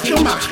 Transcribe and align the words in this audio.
Mark, 0.00 0.08
your 0.08 0.22
mark. 0.22 0.50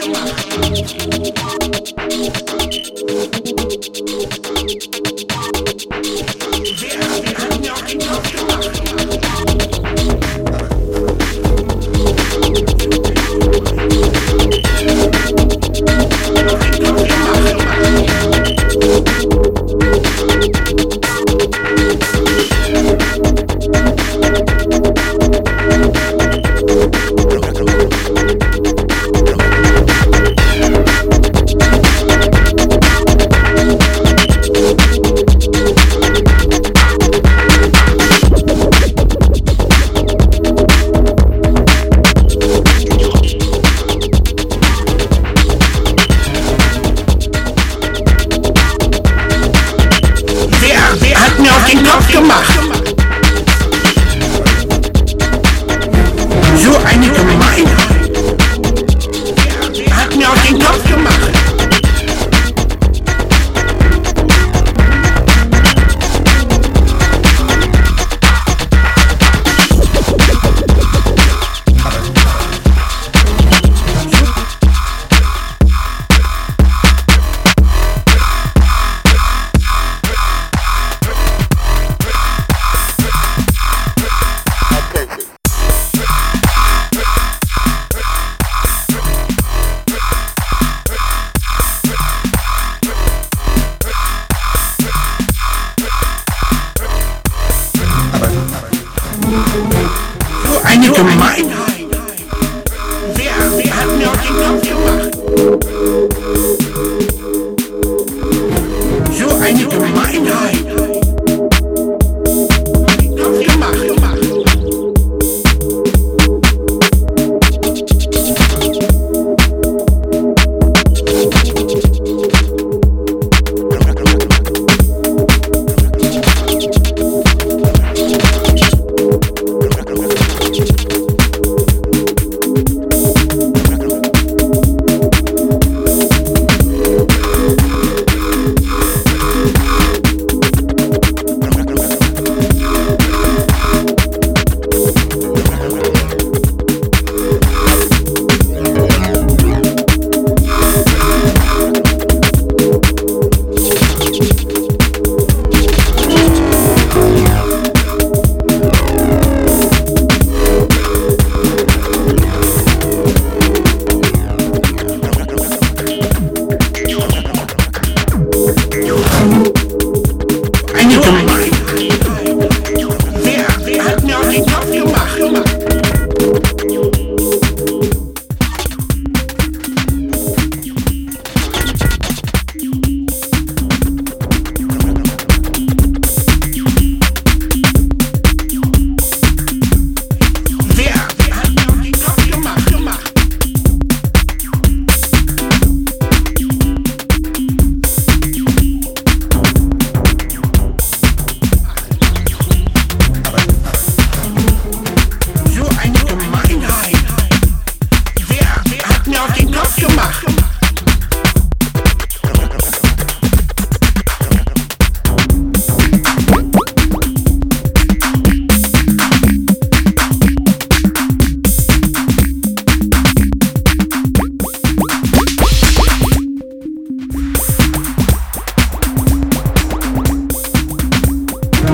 you, 56.62 56.73
I 56.73 56.97
need 56.98 57.14
to 57.14 57.23
remind 57.23 57.69
you. 57.69 57.88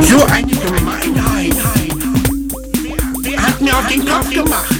So 0.09 0.23
eine 0.27 0.47
Gemeinheit 0.47 1.55
hat 3.37 3.61
mir 3.61 3.77
auf 3.77 3.87
den 3.89 4.05
Kopf 4.06 4.31
gemacht. 4.31 4.74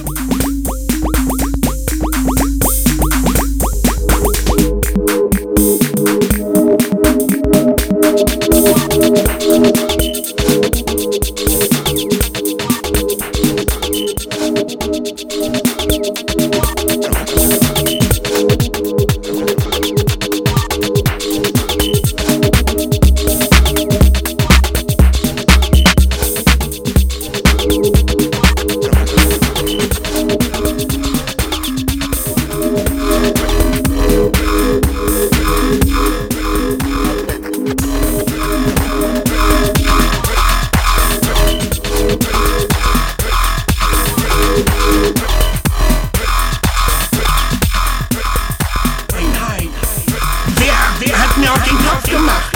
gemacht. 52.15 52.54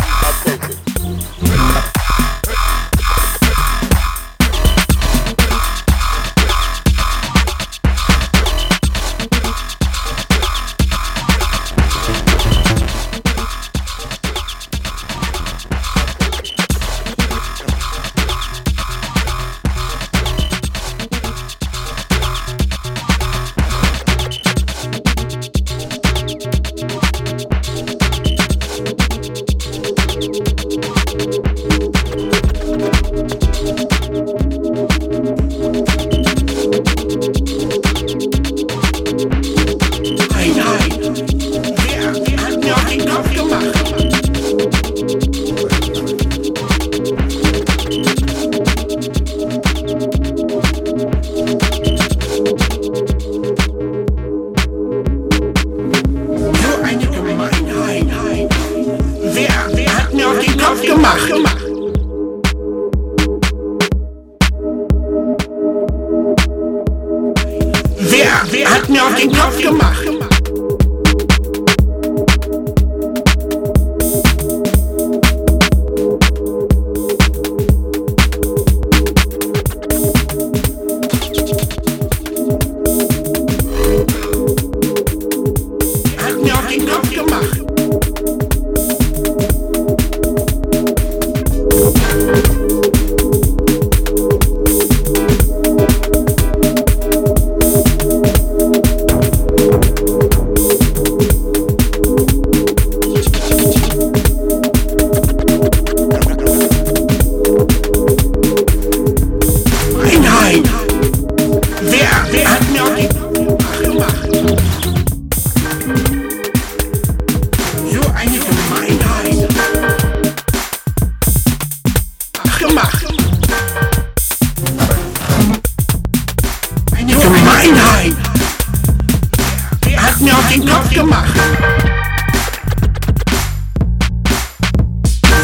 hat 130.48 130.54
den 130.54 130.66
Kopf 130.66 130.90
gemacht. 130.90 131.34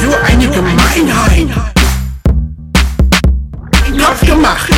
So 0.03 0.11
eine 0.27 0.49
Gemeinheit. 0.49 1.49
Den 3.87 3.99
Kopf 3.99 4.27
gemacht. 4.27 4.73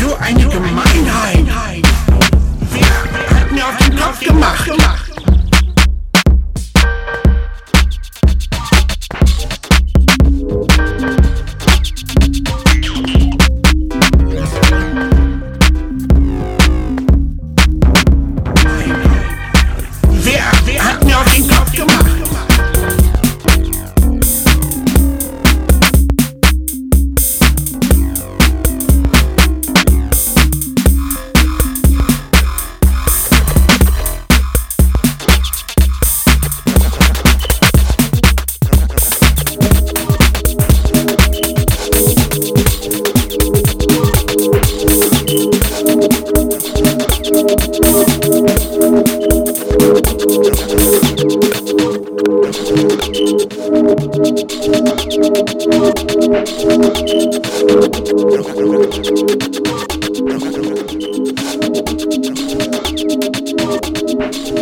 So 0.00 0.16
eine 0.16 0.46
Gemeinheit. 0.46 1.84
Wer 2.72 3.40
hat 3.40 3.52
mir 3.52 3.66
auf 3.66 3.76
den 3.78 3.96
Knopf 3.96 4.20
gemacht? 4.20 5.05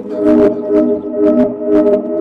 Thank 0.00 0.12
you. 2.12 2.17